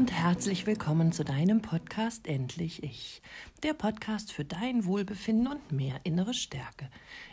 [0.00, 3.20] und herzlich willkommen zu deinem Podcast Endlich Ich.
[3.62, 6.88] Der Podcast für dein Wohlbefinden und mehr innere Stärke.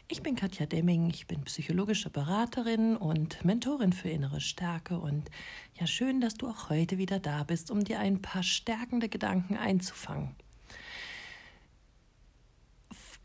[0.09, 5.31] Ich bin Katja Demming, ich bin psychologische Beraterin und Mentorin für innere Stärke und
[5.79, 9.55] ja, schön, dass du auch heute wieder da bist, um dir ein paar stärkende Gedanken
[9.55, 10.35] einzufangen.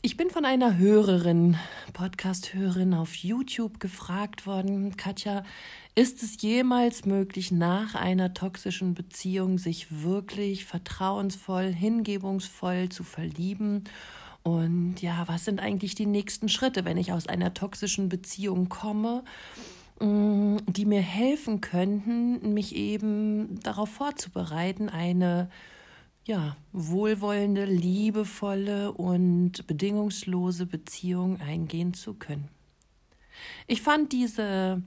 [0.05, 1.57] Ich bin von einer Hörerin,
[1.93, 5.45] Podcast-Hörerin auf YouTube gefragt worden, Katja,
[5.95, 13.85] ist es jemals möglich, nach einer toxischen Beziehung sich wirklich vertrauensvoll, hingebungsvoll zu verlieben?
[14.43, 19.23] Und ja, was sind eigentlich die nächsten Schritte, wenn ich aus einer toxischen Beziehung komme?
[20.01, 25.49] Mm, die mir helfen könnten, mich eben darauf vorzubereiten, eine
[26.25, 32.49] ja, wohlwollende, liebevolle und bedingungslose Beziehung eingehen zu können.
[33.67, 34.83] Ich fand diese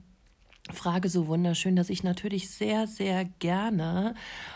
[0.72, 4.14] Frage so wunderschön, dass ich natürlich sehr, sehr gerne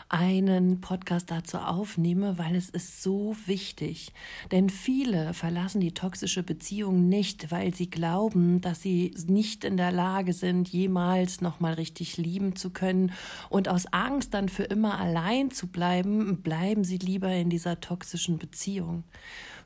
[0.09, 4.13] einen Podcast dazu aufnehme, weil es ist so wichtig.
[4.51, 9.93] Denn viele verlassen die toxische Beziehung nicht, weil sie glauben, dass sie nicht in der
[9.93, 13.13] Lage sind, jemals nochmal richtig lieben zu können.
[13.49, 18.39] Und aus Angst dann für immer allein zu bleiben, bleiben sie lieber in dieser toxischen
[18.39, 19.05] Beziehung.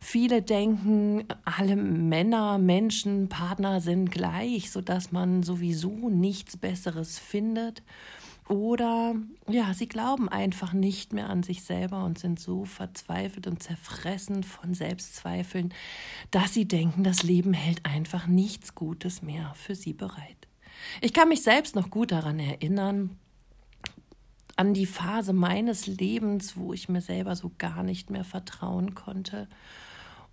[0.06, 7.82] Viele denken, alle Männer, Menschen, Partner sind gleich, sodass man sowieso nichts Besseres findet.
[8.46, 9.14] Oder
[9.48, 14.42] ja, sie glauben einfach nicht mehr an sich selber und sind so verzweifelt und zerfressen
[14.42, 15.72] von Selbstzweifeln,
[16.30, 20.48] dass sie denken, das Leben hält einfach nichts Gutes mehr für sie bereit.
[21.00, 23.18] Ich kann mich selbst noch gut daran erinnern,
[24.56, 29.48] an die Phase meines Lebens, wo ich mir selber so gar nicht mehr vertrauen konnte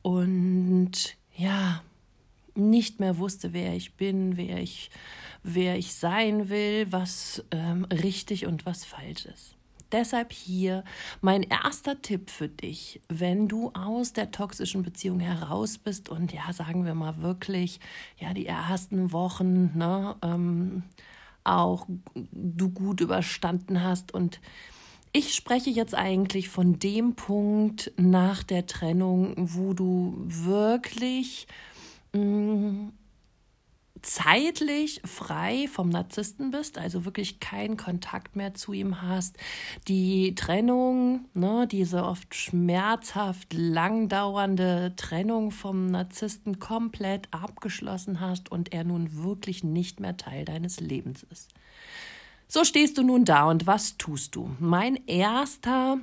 [0.01, 1.81] und ja,
[2.55, 4.91] nicht mehr wusste, wer ich bin, wer ich,
[5.43, 9.55] wer ich sein will, was ähm, richtig und was falsch ist.
[9.91, 10.85] Deshalb hier
[11.19, 16.53] mein erster Tipp für dich, wenn du aus der toxischen Beziehung heraus bist und ja,
[16.53, 17.79] sagen wir mal wirklich,
[18.17, 20.83] ja, die ersten Wochen, ne, ähm,
[21.43, 21.87] auch
[22.31, 24.39] du gut überstanden hast und
[25.13, 31.47] ich spreche jetzt eigentlich von dem Punkt nach der Trennung, wo du wirklich
[32.13, 32.93] mh, mm,
[34.01, 39.37] zeitlich frei vom Narzissten bist, also wirklich keinen Kontakt mehr zu ihm hast,
[39.87, 48.83] die Trennung, ne, diese oft schmerzhaft langdauernde Trennung vom Narzissten komplett abgeschlossen hast und er
[48.83, 51.49] nun wirklich nicht mehr Teil deines Lebens ist.
[52.53, 54.51] So stehst du nun da und was tust du?
[54.59, 55.99] Mein erster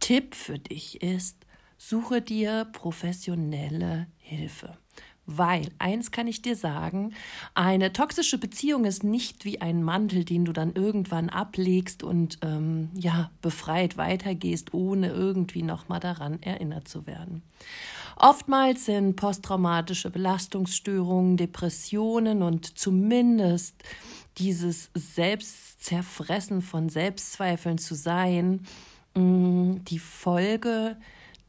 [0.00, 1.46] Tipp für dich ist,
[1.78, 4.76] suche dir professionelle Hilfe.
[5.24, 7.14] Weil, eins kann ich dir sagen,
[7.54, 12.90] eine toxische Beziehung ist nicht wie ein Mantel, den du dann irgendwann ablegst und ähm,
[12.94, 17.42] ja, befreit weitergehst, ohne irgendwie nochmal daran erinnert zu werden.
[18.16, 23.82] Oftmals sind posttraumatische Belastungsstörungen, Depressionen und zumindest
[24.38, 28.66] dieses Selbstzerfressen von Selbstzweifeln zu sein,
[29.14, 30.96] mm, die Folge,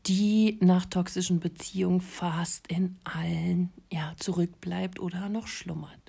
[0.05, 6.06] die nach toxischen Beziehungen fast in allen ja, zurückbleibt oder noch schlummert.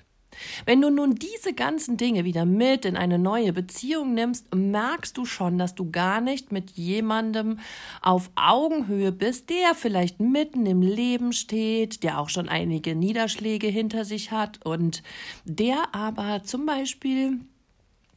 [0.65, 5.25] Wenn du nun diese ganzen Dinge wieder mit in eine neue Beziehung nimmst, merkst du
[5.25, 7.59] schon, dass du gar nicht mit jemandem
[8.01, 14.05] auf Augenhöhe bist, der vielleicht mitten im Leben steht, der auch schon einige Niederschläge hinter
[14.05, 15.03] sich hat und
[15.45, 17.39] der aber zum Beispiel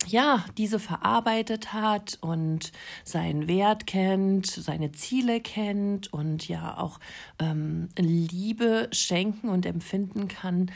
[0.08, 2.72] ja, diese verarbeitet hat und
[3.04, 6.98] seinen Wert kennt, seine Ziele kennt und ja auch
[7.38, 10.70] ähm, Liebe schenken und empfinden kann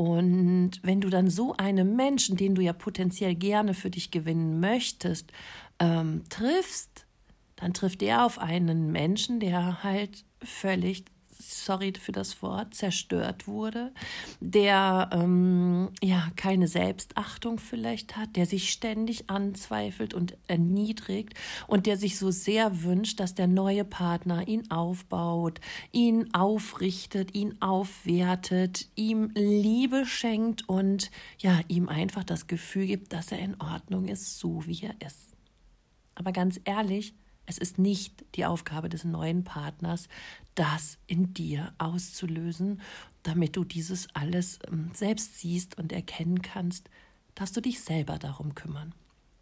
[0.00, 4.60] und wenn du dann so einen Menschen, den du ja potenziell gerne für dich gewinnen
[4.60, 5.32] möchtest,
[5.80, 7.04] ähm, triffst,
[7.56, 11.04] dann trifft er auf einen Menschen, der halt völlig
[11.40, 13.92] sorry für das Wort, zerstört wurde,
[14.40, 21.34] der ähm, ja keine Selbstachtung vielleicht hat, der sich ständig anzweifelt und erniedrigt
[21.66, 25.60] und der sich so sehr wünscht, dass der neue Partner ihn aufbaut,
[25.92, 33.30] ihn aufrichtet, ihn aufwertet, ihm Liebe schenkt und ja, ihm einfach das Gefühl gibt, dass
[33.32, 35.36] er in Ordnung ist, so wie er ist.
[36.14, 37.14] Aber ganz ehrlich,
[37.48, 40.08] es ist nicht die Aufgabe des neuen Partners,
[40.54, 42.80] das in dir auszulösen,
[43.22, 46.90] damit du dieses alles ähm, selbst siehst und erkennen kannst,
[47.34, 48.94] dass du dich selber darum kümmern.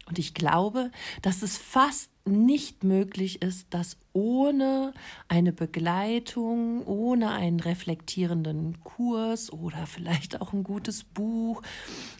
[0.05, 0.89] Und ich glaube,
[1.21, 4.93] dass es fast nicht möglich ist, das ohne
[5.27, 11.61] eine Begleitung, ohne einen reflektierenden Kurs oder vielleicht auch ein gutes Buch,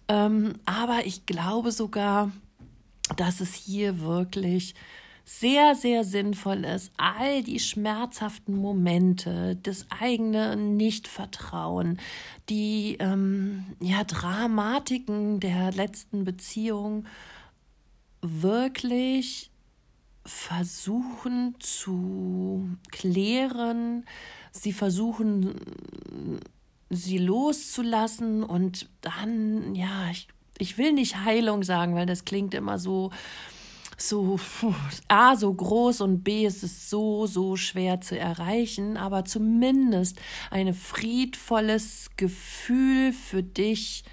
[0.09, 2.31] ähm, aber ich glaube sogar,
[3.15, 4.75] dass es hier wirklich
[5.29, 11.99] sehr, sehr sinnvoll ist, all die schmerzhaften Momente, das eigene Nichtvertrauen,
[12.47, 17.05] die ähm, ja, Dramatiken der letzten Beziehung
[18.21, 19.51] wirklich
[20.25, 24.05] versuchen zu klären,
[24.53, 25.55] sie versuchen
[26.89, 32.79] sie loszulassen und dann, ja, ich, ich will nicht Heilung sagen, weil das klingt immer
[32.79, 33.11] so,
[33.97, 34.39] so
[35.07, 40.19] A so groß und B ist es so, so schwer zu erreichen, aber zumindest
[40.51, 44.03] ein friedvolles Gefühl für dich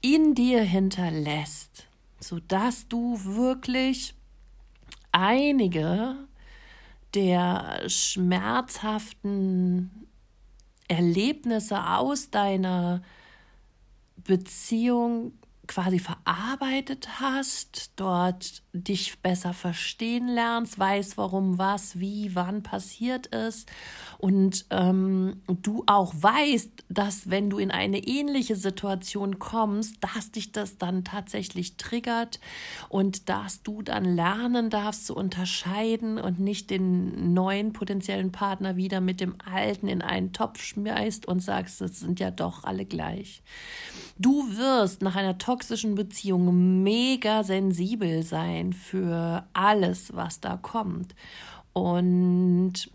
[0.00, 1.86] in dir hinterlässt,
[2.20, 4.14] sodass du wirklich
[5.12, 6.16] einige
[7.14, 10.08] der schmerzhaften
[10.88, 13.02] Erlebnisse aus deiner
[14.16, 15.32] Beziehung
[15.66, 23.70] quasi verarbeitet hast, dort dich besser verstehen lernst, weißt, warum was, wie, wann passiert ist
[24.18, 30.50] und ähm, du auch weißt, dass wenn du in eine ähnliche Situation kommst, dass dich
[30.50, 32.40] das dann tatsächlich triggert
[32.88, 39.00] und dass du dann lernen darfst zu unterscheiden und nicht den neuen potenziellen Partner wieder
[39.00, 43.42] mit dem alten in einen Topf schmeißt und sagst, das sind ja doch alle gleich.
[44.18, 51.14] Du wirst nach einer toxischen Beziehung mega sensibel sein für alles, was da kommt.
[51.72, 52.90] Und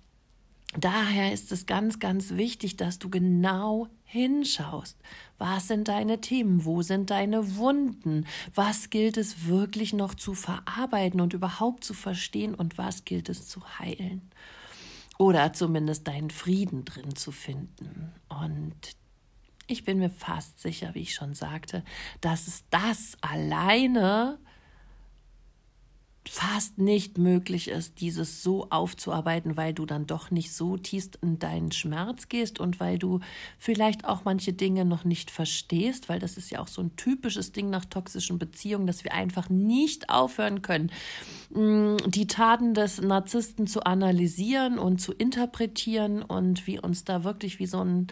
[0.78, 4.98] daher ist es ganz, ganz wichtig, dass du genau hinschaust.
[5.38, 6.66] Was sind deine Themen?
[6.66, 8.26] Wo sind deine Wunden?
[8.56, 13.48] Was gilt es wirklich noch zu verarbeiten und überhaupt zu verstehen und was gilt es
[13.48, 14.30] zu heilen?
[15.18, 18.14] Oder zumindest deinen Frieden drin zu finden.
[18.30, 18.96] Und
[19.68, 21.84] ich bin mir fast sicher, wie ich schon sagte,
[22.22, 24.40] dass es das alleine
[26.28, 31.40] fast nicht möglich ist, dieses so aufzuarbeiten, weil du dann doch nicht so tief in
[31.40, 33.20] deinen Schmerz gehst und weil du
[33.58, 37.52] vielleicht auch manche Dinge noch nicht verstehst, weil das ist ja auch so ein typisches
[37.52, 40.92] Ding nach toxischen Beziehungen, dass wir einfach nicht aufhören können,
[41.52, 47.60] mm, die Taten des Narzissten zu analysieren und zu interpretieren und wie uns da wirklich
[47.60, 48.08] wie so ein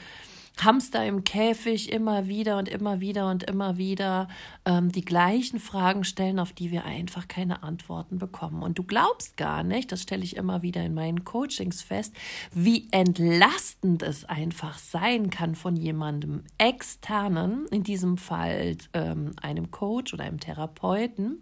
[0.64, 4.28] Hamster im Käfig immer wieder und immer wieder und immer wieder
[4.66, 8.64] ähm, die gleichen Fragen stellen, auf die wir einfach keine Antworten bekommen.
[8.64, 12.16] Und du glaubst gar nicht, das stelle ich immer wieder in meinen Coachings fest,
[12.52, 20.14] wie entlastend es einfach sein kann von jemandem externen, in diesem Fall ähm, einem Coach
[20.14, 21.42] oder einem Therapeuten,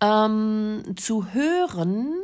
[0.00, 2.14] ähm, zu hören,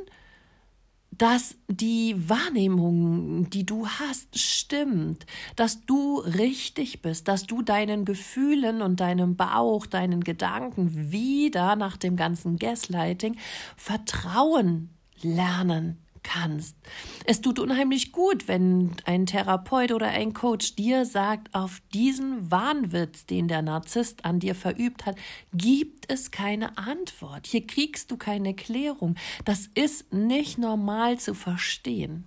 [1.18, 5.26] dass die Wahrnehmung, die du hast, stimmt,
[5.56, 11.96] dass du richtig bist, dass du deinen Gefühlen und deinem Bauch, deinen Gedanken wieder nach
[11.96, 13.36] dem ganzen Gaslighting
[13.76, 14.90] Vertrauen
[15.22, 16.76] lernen kannst.
[17.24, 23.26] Es tut unheimlich gut, wenn ein Therapeut oder ein Coach dir sagt, auf diesen Wahnwitz,
[23.26, 25.16] den der Narzisst an dir verübt hat,
[25.52, 27.46] gibt es keine Antwort.
[27.46, 29.14] Hier kriegst du keine Klärung.
[29.44, 32.24] Das ist nicht normal zu verstehen.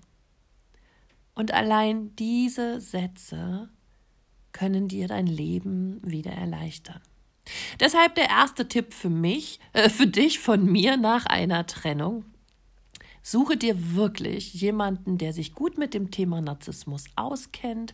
[1.35, 3.69] Und allein diese Sätze
[4.53, 7.01] können dir dein Leben wieder erleichtern.
[7.79, 12.25] Deshalb der erste Tipp für mich, äh, für dich von mir nach einer Trennung.
[13.29, 17.93] Suche dir wirklich jemanden, der sich gut mit dem Thema Narzissmus auskennt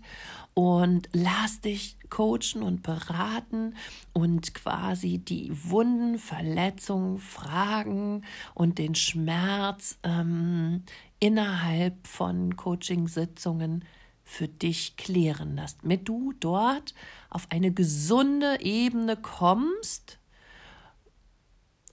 [0.53, 3.75] und lass dich coachen und beraten
[4.13, 8.23] und quasi die Wunden, Verletzungen, Fragen
[8.53, 10.83] und den Schmerz ähm,
[11.19, 13.85] innerhalb von Coachingsitzungen
[14.23, 16.93] für dich klären lässt, damit du dort
[17.31, 20.19] auf eine gesunde Ebene kommst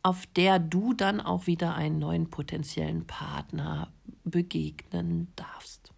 [0.03, 3.93] auf der du dann auch wieder einen neuen potenziellen Partner
[4.25, 5.93] begegnen darfst.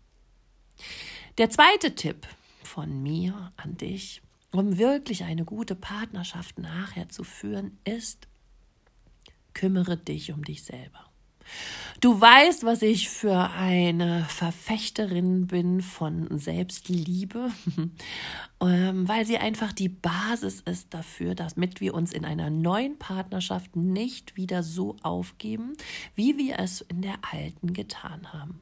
[1.38, 2.26] Der zweite Tipp
[2.64, 8.28] von mir an dich, um wirklich eine gute Partnerschaft nachher zu führen, ist,
[9.54, 11.11] kümmere dich um dich selber.
[12.00, 17.52] Du weißt, was ich für eine Verfechterin bin von Selbstliebe,
[18.60, 23.76] ähm, weil sie einfach die Basis ist dafür, damit wir uns in einer neuen Partnerschaft
[23.76, 25.76] nicht wieder so aufgeben,
[26.16, 28.60] wie wir es in der alten getan haben.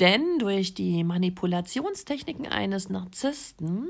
[0.00, 3.88] Denn durch die Manipulationstechniken eines Narzissten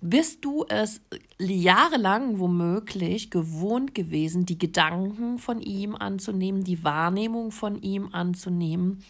[0.00, 1.00] bist du es
[1.38, 9.04] jahrelang womöglich gewohnt gewesen, die Gedanken von ihm anzunehmen, die Wahrnehmung von ihm anzunehmen.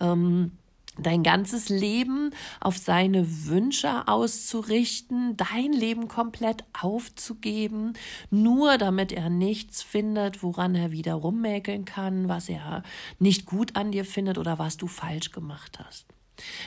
[0.00, 0.52] Ähm,
[0.98, 7.94] dein ganzes Leben auf seine Wünsche auszurichten, dein Leben komplett aufzugeben,
[8.30, 12.82] nur damit er nichts findet, woran er wieder rummäkeln kann, was er
[13.18, 16.13] nicht gut an dir findet oder was du falsch gemacht hast.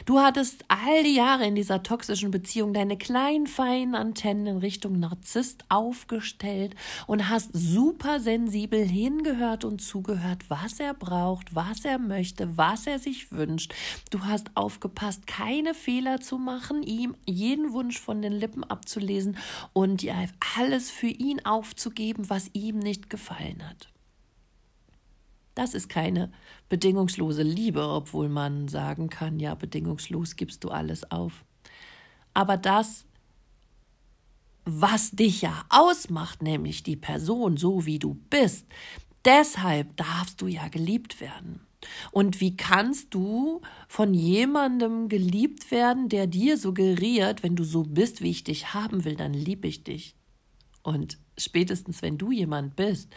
[0.06, 5.00] Du hattest all die Jahre in dieser toxischen Beziehung deine kleinen feinen Antennen in Richtung
[5.00, 12.58] Narzisst aufgestellt und hast super sensibel hingehört und zugehört, was er braucht, was er möchte,
[12.58, 13.74] was er sich wünscht.
[14.10, 19.38] Du hast aufgepasst, keine Fehler zu machen, ihm jeden Wunsch von den Lippen abzulesen
[19.74, 20.06] und
[20.56, 23.90] alles für ihn aufzugeben, was ihm nicht gefallen hat.
[25.58, 26.32] Das ist keine
[26.70, 31.44] bedingungslose Liebe, obwohl man sagen kann, ja, bedingungslos gibst du alles auf.
[32.36, 33.06] Aber das,
[34.66, 38.68] was dich ja ausmacht, nämlich die Person, so wie du bist,
[39.26, 41.66] deshalb darfst du ja geliebt werden.
[42.12, 48.22] Und wie kannst du von jemandem geliebt werden, der dir suggeriert, wenn du so bist,
[48.22, 50.16] wie ich dich haben will, dann liebe ich dich.
[50.84, 53.12] Und spätestens, wenn du jemand bist,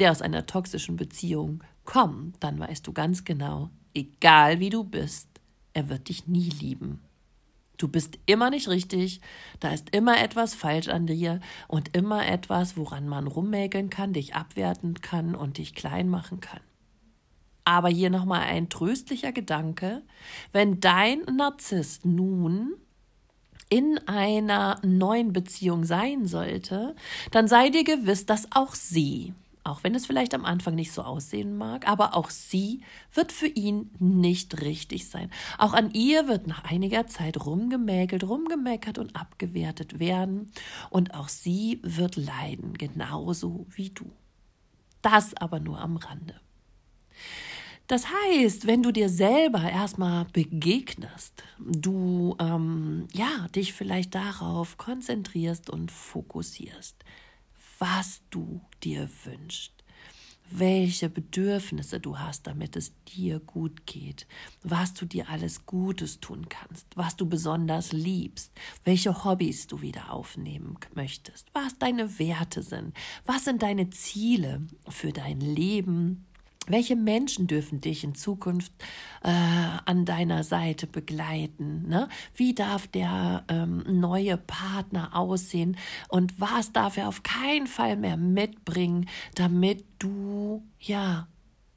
[0.00, 5.28] der aus einer toxischen Beziehung Komm, dann weißt du ganz genau, egal wie du bist,
[5.72, 7.00] er wird dich nie lieben.
[7.76, 9.20] Du bist immer nicht richtig,
[9.58, 14.34] da ist immer etwas falsch an dir und immer etwas, woran man rummäkeln kann, dich
[14.34, 16.60] abwerten kann und dich klein machen kann.
[17.64, 20.02] Aber hier nochmal ein tröstlicher Gedanke.
[20.52, 22.74] Wenn dein Narzisst nun
[23.70, 26.94] in einer neuen Beziehung sein sollte,
[27.32, 31.02] dann sei dir gewiss, dass auch sie auch wenn es vielleicht am Anfang nicht so
[31.02, 35.30] aussehen mag, aber auch sie wird für ihn nicht richtig sein.
[35.58, 40.52] Auch an ihr wird nach einiger Zeit rumgemäkelt, rumgemeckert und abgewertet werden.
[40.90, 44.04] Und auch sie wird leiden, genauso wie du.
[45.00, 46.34] Das aber nur am Rande.
[47.86, 55.68] Das heißt, wenn du dir selber erstmal begegnest, du ähm, ja dich vielleicht darauf konzentrierst
[55.68, 57.04] und fokussierst,
[57.84, 59.84] was du dir wünschst,
[60.50, 64.26] welche Bedürfnisse du hast, damit es dir gut geht,
[64.62, 68.52] was du dir alles Gutes tun kannst, was du besonders liebst,
[68.84, 75.12] welche Hobbys du wieder aufnehmen möchtest, was deine Werte sind, was sind deine Ziele für
[75.12, 76.24] dein Leben,
[76.66, 78.72] welche Menschen dürfen dich in Zukunft
[79.22, 81.88] äh, an deiner Seite begleiten?
[81.88, 82.08] Ne?
[82.34, 85.76] Wie darf der ähm, neue Partner aussehen?
[86.08, 91.28] Und was darf er auf keinen Fall mehr mitbringen, damit du ja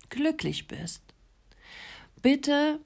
[0.09, 1.03] glücklich bist?
[2.21, 2.79] Bitte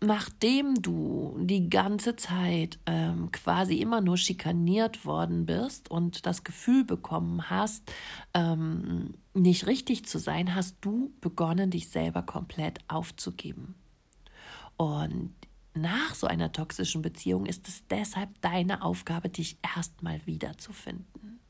[0.00, 6.84] nachdem du die ganze Zeit ähm, quasi immer nur schikaniert worden bist und das Gefühl
[6.84, 7.90] bekommen hast,
[8.34, 13.74] ähm, nicht richtig zu sein, hast du begonnen, dich selber komplett aufzugeben.
[14.76, 15.34] Und
[15.74, 21.40] nach so einer toxischen Beziehung ist es deshalb deine Aufgabe, dich erstmal wiederzufinden.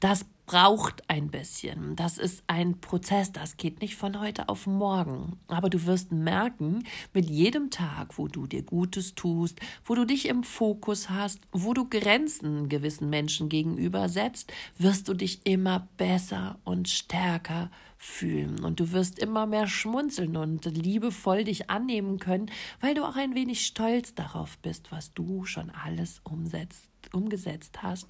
[0.00, 1.94] Das braucht ein bisschen.
[1.94, 5.38] Das ist ein Prozess, das geht nicht von heute auf morgen.
[5.46, 6.82] Aber du wirst merken,
[7.14, 11.72] mit jedem Tag, wo du dir Gutes tust, wo du dich im Fokus hast, wo
[11.72, 18.64] du Grenzen gewissen Menschen gegenüber setzt, wirst du dich immer besser und stärker fühlen.
[18.64, 23.36] Und du wirst immer mehr schmunzeln und liebevoll dich annehmen können, weil du auch ein
[23.36, 28.08] wenig stolz darauf bist, was du schon alles umsetzt, umgesetzt hast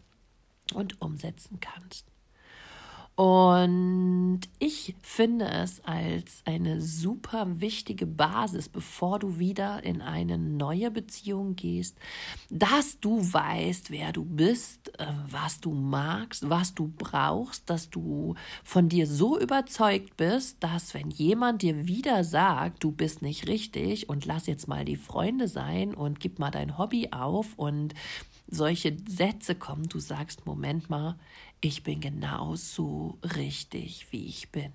[0.73, 2.07] und umsetzen kannst.
[3.21, 10.91] Und ich finde es als eine super wichtige Basis, bevor du wieder in eine neue
[10.91, 11.99] Beziehung gehst,
[12.49, 18.37] dass du weißt, wer du bist, äh, was du magst, was du brauchst, dass du
[18.65, 24.09] von dir so überzeugt bist, dass wenn jemand dir wieder sagt, du bist nicht richtig
[24.09, 27.93] und lass jetzt mal die Freunde sein und gib mal dein Hobby auf und
[28.51, 31.19] solche Sätze kommen, du sagst, Moment mal,
[31.61, 34.73] ich bin genauso richtig, wie ich bin.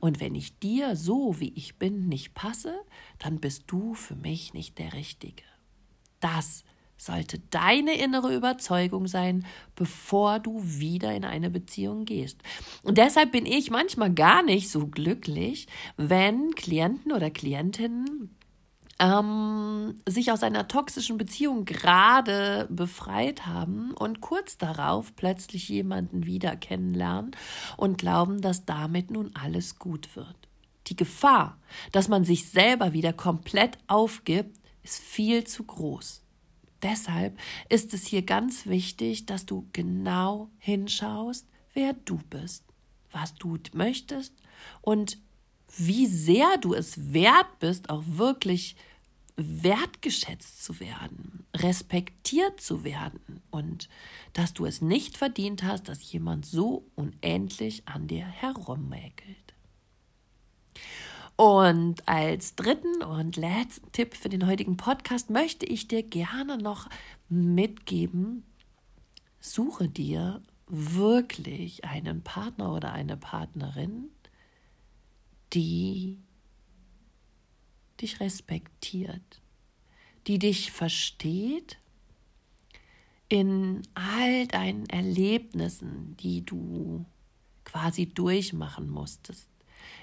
[0.00, 2.74] Und wenn ich dir so, wie ich bin, nicht passe,
[3.18, 5.44] dann bist du für mich nicht der Richtige.
[6.20, 6.64] Das
[6.96, 12.40] sollte deine innere Überzeugung sein, bevor du wieder in eine Beziehung gehst.
[12.82, 15.66] Und deshalb bin ich manchmal gar nicht so glücklich,
[15.96, 18.34] wenn Klienten oder Klientinnen
[19.04, 26.56] ähm, sich aus einer toxischen Beziehung gerade befreit haben und kurz darauf plötzlich jemanden wieder
[26.56, 27.32] kennenlernen
[27.76, 30.36] und glauben, dass damit nun alles gut wird.
[30.86, 31.58] Die Gefahr,
[31.92, 36.22] dass man sich selber wieder komplett aufgibt, ist viel zu groß.
[36.82, 42.64] Deshalb ist es hier ganz wichtig, dass du genau hinschaust, wer du bist,
[43.10, 44.34] was du möchtest
[44.82, 45.18] und
[45.76, 48.76] wie sehr du es wert bist, auch wirklich
[49.36, 53.88] wertgeschätzt zu werden, respektiert zu werden und
[54.32, 59.54] dass du es nicht verdient hast, dass jemand so unendlich an dir herummäkelt.
[61.36, 66.88] Und als dritten und letzten Tipp für den heutigen Podcast möchte ich dir gerne noch
[67.28, 68.44] mitgeben,
[69.40, 74.10] suche dir wirklich einen Partner oder eine Partnerin,
[75.52, 76.18] die
[78.00, 79.40] dich respektiert,
[80.26, 81.78] die dich versteht
[83.28, 87.04] in all deinen Erlebnissen, die du
[87.64, 89.48] quasi durchmachen musstest.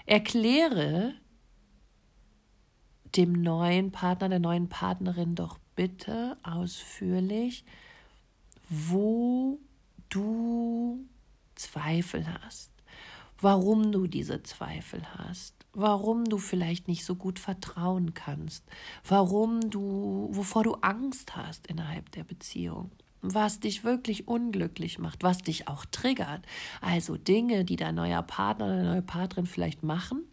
[0.05, 1.13] Erkläre
[3.15, 7.65] dem neuen Partner, der neuen Partnerin doch bitte ausführlich,
[8.69, 9.59] wo
[10.09, 11.05] du
[11.55, 12.71] Zweifel hast,
[13.39, 18.63] warum du diese Zweifel hast, warum du vielleicht nicht so gut vertrauen kannst,
[19.07, 25.39] warum du, wovor du Angst hast innerhalb der Beziehung was dich wirklich unglücklich macht, was
[25.39, 26.45] dich auch triggert.
[26.81, 30.23] Also Dinge, die dein neuer Partner oder neue Partnerin vielleicht machen,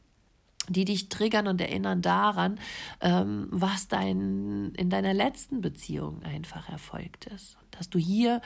[0.69, 2.59] die dich triggern und erinnern daran,
[3.01, 7.57] ähm, was dein, in deiner letzten Beziehung einfach erfolgt ist.
[7.71, 8.41] Dass du hier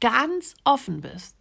[0.00, 1.36] ganz offen bist.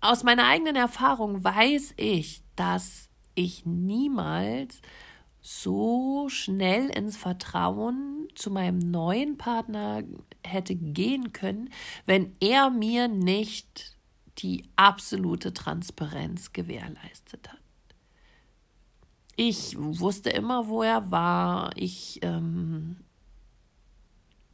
[0.00, 4.80] Aus meiner eigenen Erfahrung weiß ich, dass ich niemals
[5.40, 10.04] so schnell ins Vertrauen zu meinem neuen Partner
[10.44, 11.70] hätte gehen können,
[12.06, 13.96] wenn er mir nicht
[14.38, 17.58] die absolute Transparenz gewährleistet hat.
[19.34, 21.72] Ich wusste immer, wo er war.
[21.76, 22.98] Ich ähm,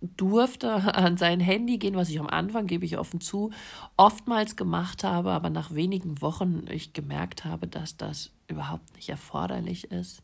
[0.00, 3.50] durfte an sein Handy gehen, was ich am Anfang, gebe ich offen zu,
[3.96, 9.90] oftmals gemacht habe, aber nach wenigen Wochen ich gemerkt habe, dass das überhaupt nicht erforderlich
[9.90, 10.22] ist.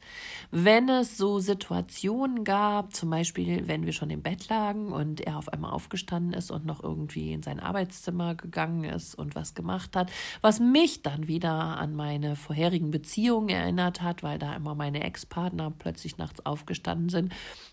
[0.50, 5.36] Wenn es so Situationen gab, zum Beispiel, wenn wir schon im Bett lagen und er
[5.36, 9.94] auf einmal aufgestanden ist und noch irgendwie in sein Arbeitszimmer gegangen ist und was gemacht
[9.94, 15.02] hat, was mich dann wieder an meine vorherigen Beziehungen erinnert hat, weil da immer meine
[15.02, 17.32] Ex-Partner plötzlich nachts aufgestanden sind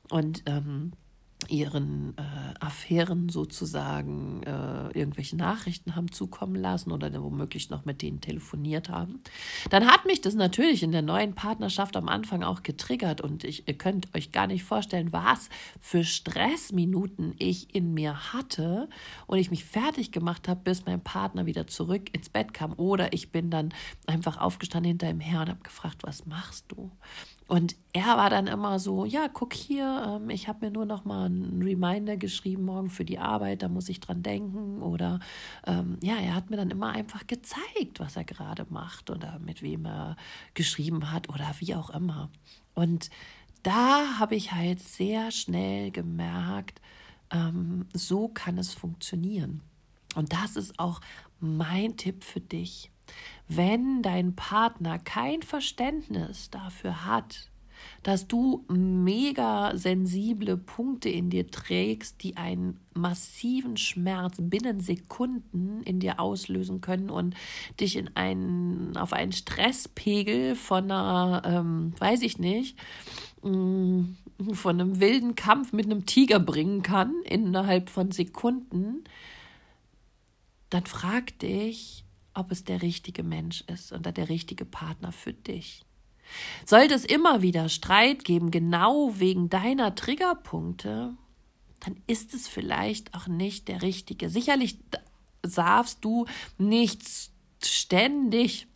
[0.10, 0.92] und ähm,
[1.50, 8.22] ihren äh, Affären sozusagen äh, irgendwelche Nachrichten haben zukommen lassen oder womöglich noch mit denen
[8.22, 9.22] telefoniert haben,
[9.70, 13.68] dann hat mich das natürlich in der neuen Partnerschaft am Anfang auch getriggert und ich,
[13.68, 15.50] ihr könnt euch gar nicht vorstellen, was
[15.80, 18.90] für Stressminuten ich in mir hatte
[19.28, 23.14] und ich mich fertig gemacht habe, bis mein Partner wieder zurück ins Bett kam oder
[23.14, 23.74] ich bin dann
[24.06, 26.92] einfach aufgestanden hinter ihm her und habe gefragt, was machst du?
[27.52, 31.04] Und er war dann immer so, ja, guck hier, ähm, ich habe mir nur noch
[31.04, 34.82] mal einen Reminder geschrieben morgen für die Arbeit, da muss ich dran denken.
[34.82, 35.20] Oder
[35.68, 39.62] ähm, ja, er hat mir dann immer einfach gezeigt, was er gerade macht oder mit
[39.62, 40.16] wem er
[40.54, 42.30] geschrieben hat oder wie auch immer.
[42.74, 43.10] Und
[43.64, 46.80] da habe ich halt sehr schnell gemerkt,
[47.32, 49.60] ähm, so kann es funktionieren.
[50.16, 51.02] Und das ist auch
[51.42, 52.92] mein Tipp für dich.
[53.54, 57.50] Wenn dein Partner kein Verständnis dafür hat,
[58.02, 66.00] dass du mega sensible Punkte in dir trägst, die einen massiven Schmerz binnen Sekunden in
[66.00, 67.36] dir auslösen können und
[67.78, 72.78] dich in einen, auf einen Stresspegel von einer, ähm, weiß ich nicht,
[73.44, 74.04] mm,
[74.54, 79.04] von einem wilden Kampf mit einem Tiger bringen kann innerhalb von Sekunden,
[80.70, 85.84] dann frag dich, ob es der richtige Mensch ist oder der richtige Partner für dich.
[86.66, 91.16] Sollte es immer wieder Streit geben, genau wegen deiner Triggerpunkte,
[91.82, 94.30] dann ist es vielleicht auch nicht der richtige.
[94.30, 94.78] Sicherlich
[95.42, 96.26] darfst du
[96.58, 97.02] nicht
[97.64, 98.68] ständig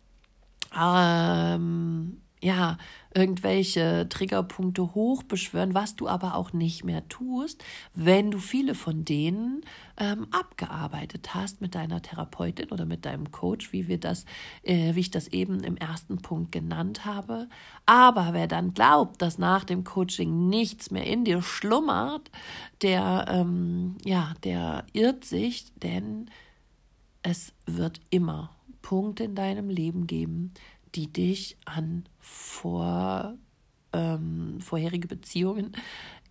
[0.76, 2.78] ähm, ja,
[3.16, 9.62] irgendwelche Triggerpunkte hochbeschwören, was du aber auch nicht mehr tust, wenn du viele von denen
[9.96, 14.26] ähm, abgearbeitet hast mit deiner Therapeutin oder mit deinem Coach, wie wir das,
[14.62, 17.48] äh, wie ich das eben im ersten Punkt genannt habe.
[17.86, 22.30] Aber wer dann glaubt, dass nach dem Coaching nichts mehr in dir schlummert,
[22.82, 26.30] der, ähm, ja, der irrt sich, denn
[27.22, 28.50] es wird immer
[28.82, 30.52] Punkte in deinem Leben geben,
[30.96, 33.36] die dich an vor,
[33.92, 35.72] ähm, vorherige Beziehungen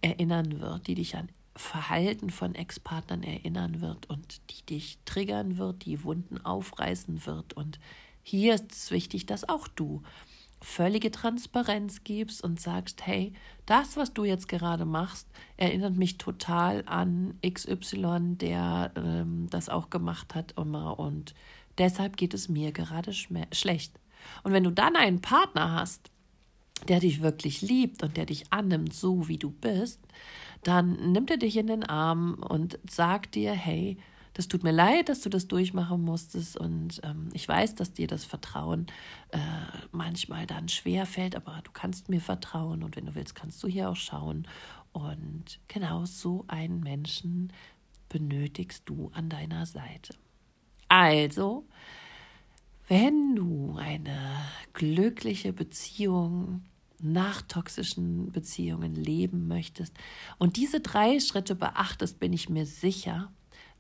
[0.02, 5.86] erinnern wird, die dich an Verhalten von Ex-Partnern erinnern wird und die dich triggern wird,
[5.86, 7.54] die Wunden aufreißen wird.
[7.54, 7.80] Und
[8.24, 10.02] hier ist es wichtig, dass auch du
[10.62, 13.34] völlige Transparenz gibst und sagst, hey,
[13.66, 19.90] das, was du jetzt gerade machst, erinnert mich total an XY, der ähm, das auch
[19.90, 21.36] gemacht hat immer und
[21.78, 24.00] deshalb geht es mir gerade schlecht.
[24.44, 26.12] Und wenn du dann einen Partner hast,
[26.88, 30.00] der dich wirklich liebt und der dich annimmt, so wie du bist,
[30.64, 33.98] dann nimmt er dich in den Arm und sagt dir, hey,
[34.34, 38.08] das tut mir leid, dass du das durchmachen musstest und ähm, ich weiß, dass dir
[38.08, 38.88] das Vertrauen
[39.30, 39.40] äh,
[39.92, 43.68] manchmal dann schwer fällt, aber du kannst mir vertrauen und wenn du willst, kannst du
[43.68, 44.46] hier auch schauen.
[44.92, 47.54] Und genau so einen Menschen
[48.10, 50.16] benötigst du an deiner Seite.
[50.90, 51.66] Also,
[52.88, 56.64] wenn du eine glückliche Beziehung
[57.02, 59.94] nach toxischen Beziehungen leben möchtest
[60.38, 63.32] und diese drei Schritte beachtest, bin ich mir sicher,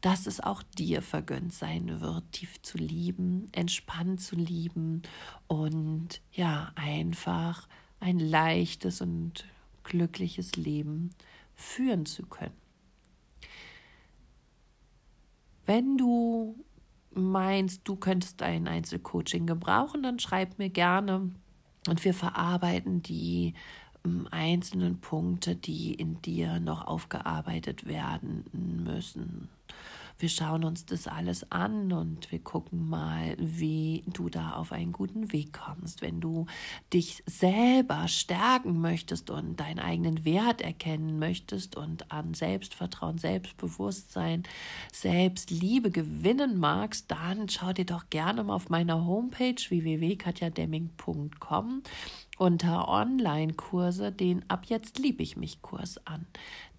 [0.01, 5.01] dass es auch dir vergönnt sein wird, tief zu lieben, entspannt zu lieben
[5.47, 7.67] und ja, einfach
[7.99, 9.45] ein leichtes und
[9.83, 11.11] glückliches Leben
[11.55, 12.53] führen zu können.
[15.65, 16.63] Wenn du
[17.15, 21.32] meinst, du könntest ein Einzelcoaching gebrauchen, dann schreib mir gerne.
[21.88, 23.54] Und wir verarbeiten die
[24.04, 29.49] ähm, einzelnen Punkte, die in dir noch aufgearbeitet werden müssen
[30.17, 34.93] wir schauen uns das alles an und wir gucken mal, wie du da auf einen
[34.93, 36.01] guten Weg kommst.
[36.01, 36.45] Wenn du
[36.93, 44.43] dich selber stärken möchtest und deinen eigenen Wert erkennen möchtest und an Selbstvertrauen, Selbstbewusstsein,
[44.93, 51.84] Selbstliebe gewinnen magst, dann schau dir doch gerne mal auf meiner Homepage www.katjademming.com
[52.37, 56.25] unter Online-Kurse den Ab jetzt liebe ich mich Kurs an.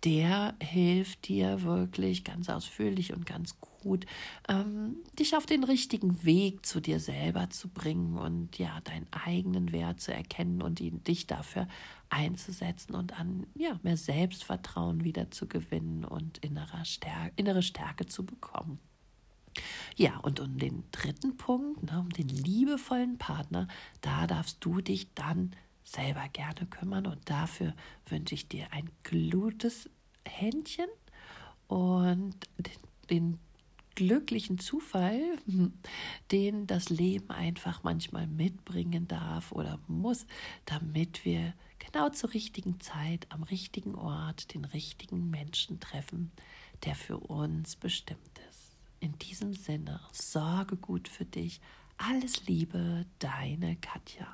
[0.04, 4.06] Der hilft dir wirklich ganz ausführlich und ganz gut,
[4.48, 9.72] ähm, dich auf den richtigen Weg zu dir selber zu bringen und ja, deinen eigenen
[9.72, 11.66] Wert zu erkennen und ihn, dich dafür
[12.10, 18.24] einzusetzen und an ja, mehr Selbstvertrauen wieder zu gewinnen und innere Stärke, innere Stärke zu
[18.24, 18.78] bekommen.
[19.96, 23.68] Ja, und um den dritten Punkt, ne, um den liebevollen Partner,
[24.00, 25.52] da darfst du dich dann
[25.84, 27.74] selber gerne kümmern und dafür
[28.08, 29.88] wünsche ich dir ein gutes
[30.26, 30.88] Händchen
[31.68, 32.78] und den,
[33.10, 33.38] den
[33.94, 35.20] glücklichen Zufall,
[36.30, 40.26] den das Leben einfach manchmal mitbringen darf oder muss,
[40.66, 46.30] damit wir genau zur richtigen Zeit am richtigen Ort den richtigen Menschen treffen,
[46.84, 48.45] der für uns bestimmt ist.
[49.00, 51.60] In diesem Sinne, sorge gut für dich.
[51.98, 54.26] Alles Liebe, deine Katja.